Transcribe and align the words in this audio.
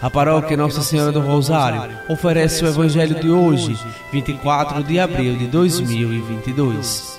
A 0.00 0.08
paróquia 0.08 0.56
Nossa 0.56 0.80
Senhora 0.80 1.10
do 1.10 1.20
Rosário 1.20 1.98
oferece 2.08 2.64
o 2.64 2.68
Evangelho 2.68 3.20
de 3.20 3.28
hoje, 3.30 3.76
24 4.12 4.84
de 4.84 5.00
abril 5.00 5.36
de 5.36 5.48
2022. 5.48 7.18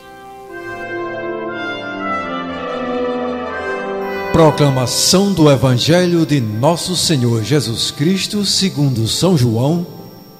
Proclamação 4.32 5.34
do 5.34 5.52
Evangelho 5.52 6.26
de 6.26 6.40
Nosso 6.40 6.96
Senhor 6.96 7.44
Jesus 7.44 7.92
Cristo, 7.92 8.46
segundo 8.46 9.06
São 9.08 9.38
João, 9.38 9.86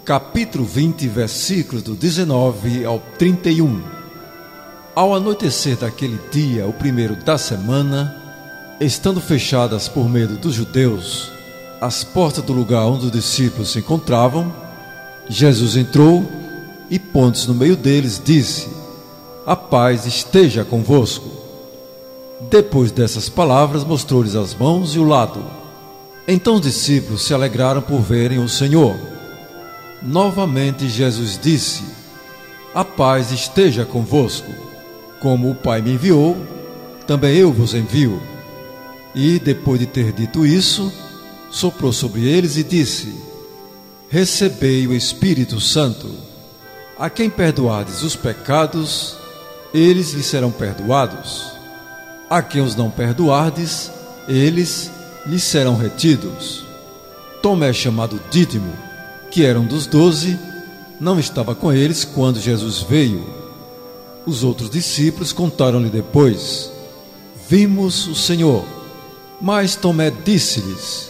capítulo 0.06 0.64
20, 0.64 1.10
versículos 1.10 1.84
do 1.84 1.94
19 1.94 2.86
ao 2.86 3.00
31. 3.18 3.82
Ao 4.96 5.14
anoitecer 5.14 5.76
daquele 5.76 6.18
dia, 6.32 6.66
o 6.66 6.72
primeiro 6.72 7.18
da 7.18 7.38
semana, 7.38 8.16
estando 8.80 9.20
fechadas 9.20 9.90
por 9.90 10.08
medo 10.08 10.38
dos 10.38 10.54
judeus, 10.54 11.38
as 11.82 12.04
portas 12.04 12.44
do 12.44 12.54
lugar 12.54 12.86
onde 12.86 13.06
os 13.06 13.12
discípulos 13.12 13.72
se 13.72 13.80
encontravam, 13.80 14.52
Jesus 15.30 15.78
entrou 15.78 16.26
e, 16.90 17.00
pondo-se 17.00 17.48
no 17.48 17.54
meio 17.54 17.76
deles, 17.76 18.22
disse: 18.24 18.68
A 19.46 19.56
paz 19.56 20.06
esteja 20.06 20.66
convosco. 20.66 21.30
Depois 22.50 22.92
dessas 22.92 23.30
palavras, 23.30 23.84
mostrou-lhes 23.84 24.36
as 24.36 24.56
mãos 24.56 24.96
e 24.96 25.00
o 25.00 25.04
lado. 25.04 25.44
Então 26.28 26.56
os 26.56 26.62
discípulos 26.62 27.24
se 27.24 27.34
alegraram 27.34 27.82
por 27.82 28.02
verem 28.02 28.40
o 28.40 28.50
Senhor. 28.50 28.96
Novamente 30.02 30.88
Jesus 30.90 31.40
disse: 31.42 31.84
A 32.74 32.84
paz 32.84 33.32
esteja 33.32 33.86
convosco. 33.86 34.52
Como 35.22 35.52
o 35.52 35.56
Pai 35.56 35.82
me 35.82 35.94
enviou, 35.94 36.38
também 37.06 37.36
eu 37.36 37.52
vos 37.52 37.74
envio. 37.74 38.22
E, 39.14 39.38
depois 39.38 39.80
de 39.80 39.86
ter 39.86 40.14
dito 40.14 40.46
isso, 40.46 40.94
soprou 41.52 41.92
sobre 41.92 42.28
eles 42.28 42.58
e 42.58 42.64
disse: 42.64 43.14
Recebei 44.10 44.88
o 44.88 44.94
Espírito 44.94 45.60
Santo. 45.60 46.10
A 46.98 47.10
quem 47.10 47.30
perdoardes 47.30 48.02
os 48.04 48.16
pecados, 48.16 49.16
eles 49.74 50.12
lhe 50.14 50.24
serão 50.24 50.52
perdoados. 50.52 51.46
A 52.30 52.42
quem 52.42 52.62
os 52.62 52.76
não 52.76 52.90
perdoardes, 52.90 53.90
eles 54.28 54.92
lhe 55.26 55.40
serão 55.40 55.78
retidos. 55.78 56.64
Tomé, 57.42 57.72
chamado 57.72 58.20
Dídimo, 58.30 58.74
que 59.32 59.46
era 59.46 59.60
um 59.60 59.66
dos 59.66 59.86
doze, 59.88 60.38
não 61.00 61.20
estava 61.20 61.56
com 61.56 61.72
eles 61.72 62.04
quando 62.04 62.40
Jesus 62.40 62.82
veio. 62.82 63.24
Os 64.26 64.44
outros 64.44 64.70
discípulos 64.70 65.32
contaram-lhe 65.32 65.90
depois: 65.90 66.72
Vimos 67.48 68.08
o 68.08 68.16
Senhor. 68.16 68.66
Mas 69.40 69.76
Tomé 69.76 70.12
disse-lhes: 70.12 71.10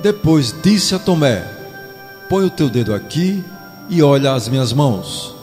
Depois 0.00 0.54
disse 0.62 0.94
a 0.94 0.98
Tomé: 0.98 1.44
Põe 2.28 2.44
o 2.46 2.50
teu 2.50 2.68
dedo 2.68 2.94
aqui 2.94 3.44
e 3.88 4.02
olha 4.02 4.32
as 4.32 4.48
minhas 4.48 4.72
mãos. 4.72 5.34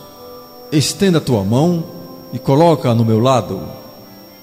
Estenda 0.72 1.18
a 1.18 1.22
tua 1.22 1.44
mão 1.44 1.84
e 2.32 2.40
coloca-a 2.40 2.96
no 2.96 3.06
meu 3.06 3.20
lado. 3.20 3.62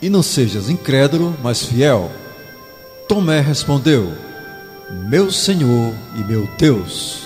E 0.00 0.08
não 0.08 0.22
sejas 0.22 0.70
incrédulo, 0.70 1.36
mas 1.42 1.64
fiel. 1.64 2.10
Tomé 3.08 3.40
respondeu: 3.40 4.12
Meu 5.08 5.30
Senhor 5.30 5.92
e 6.16 6.20
meu 6.20 6.48
Deus. 6.58 7.22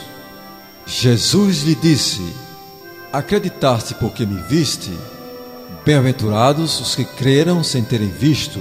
Jesus 0.87 1.63
lhe 1.63 1.75
disse: 1.75 2.23
Acreditaste 3.13 3.95
porque 3.95 4.27
me 4.27 4.41
viste? 4.43 4.93
Bem-aventurados 5.85 6.81
os 6.81 6.95
que 6.95 7.05
creram 7.05 7.63
sem 7.63 7.85
terem 7.85 8.09
visto. 8.09 8.61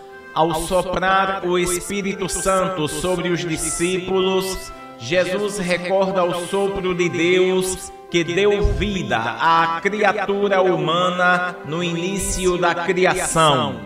ao 0.33 0.53
soprar 0.61 1.45
o 1.45 1.57
Espírito 1.57 2.29
Santo 2.29 2.87
sobre 2.87 3.29
os 3.29 3.41
discípulos, 3.41 4.71
Jesus 4.97 5.57
recorda 5.57 6.23
o 6.23 6.45
sopro 6.47 6.93
de 6.93 7.09
Deus 7.09 7.91
que 8.09 8.23
deu 8.23 8.61
vida 8.73 9.17
à 9.17 9.79
criatura 9.81 10.61
humana 10.61 11.55
no 11.65 11.83
início 11.83 12.57
da 12.57 12.75
criação. 12.75 13.79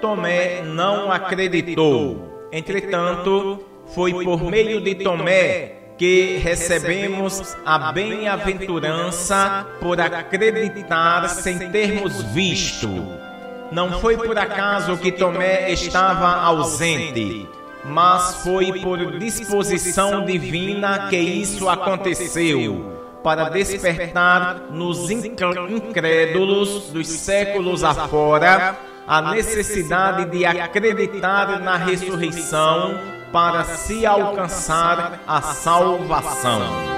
Tomé 0.00 0.62
não 0.62 1.12
acreditou. 1.12 2.48
Entretanto, 2.50 3.62
foi 3.94 4.24
por 4.24 4.42
meio 4.44 4.80
de 4.80 4.94
Tomé 4.94 5.74
que 5.98 6.38
recebemos 6.38 7.56
a 7.66 7.92
bem-aventurança 7.92 9.66
por 9.80 10.00
acreditar 10.00 11.28
sem 11.28 11.70
termos 11.70 12.22
visto. 12.22 12.88
Não 13.70 14.00
foi 14.00 14.16
por 14.16 14.38
acaso 14.38 14.96
que 14.96 15.12
Tomé 15.12 15.70
estava 15.72 16.42
ausente, 16.42 17.48
mas 17.84 18.42
foi 18.42 18.80
por 18.80 19.18
disposição 19.18 20.24
divina 20.24 21.08
que 21.08 21.16
isso 21.18 21.68
aconteceu, 21.68 22.98
para 23.22 23.48
despertar 23.50 24.62
nos 24.70 25.10
incrédulos 25.10 26.90
dos 26.90 27.08
séculos 27.08 27.84
afora 27.84 28.76
a 29.06 29.22
necessidade 29.32 30.24
de 30.26 30.46
acreditar 30.46 31.60
na 31.60 31.76
ressurreição 31.76 32.98
para 33.32 33.64
se 33.64 34.06
alcançar 34.06 35.20
a 35.26 35.42
salvação. 35.42 36.97